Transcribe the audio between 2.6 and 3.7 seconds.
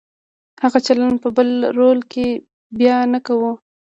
بیا نه کوو.